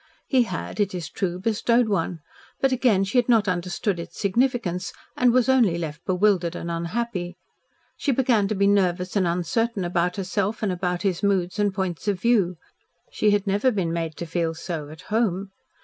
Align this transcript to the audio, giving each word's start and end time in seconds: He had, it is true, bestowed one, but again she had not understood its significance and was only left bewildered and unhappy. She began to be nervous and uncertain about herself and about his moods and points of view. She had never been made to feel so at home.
He 0.25 0.41
had, 0.49 0.79
it 0.79 0.95
is 0.95 1.11
true, 1.11 1.37
bestowed 1.39 1.87
one, 1.87 2.21
but 2.59 2.71
again 2.71 3.03
she 3.03 3.19
had 3.19 3.29
not 3.29 3.47
understood 3.47 3.99
its 3.99 4.19
significance 4.19 4.91
and 5.15 5.31
was 5.31 5.47
only 5.47 5.77
left 5.77 6.03
bewildered 6.05 6.55
and 6.55 6.71
unhappy. 6.71 7.37
She 7.97 8.11
began 8.11 8.47
to 8.47 8.55
be 8.55 8.65
nervous 8.65 9.15
and 9.15 9.27
uncertain 9.27 9.85
about 9.85 10.15
herself 10.15 10.63
and 10.63 10.71
about 10.71 11.03
his 11.03 11.21
moods 11.21 11.59
and 11.59 11.71
points 11.71 12.07
of 12.07 12.19
view. 12.19 12.57
She 13.11 13.29
had 13.29 13.45
never 13.45 13.69
been 13.69 13.93
made 13.93 14.15
to 14.17 14.25
feel 14.25 14.55
so 14.55 14.89
at 14.89 15.01
home. 15.01 15.51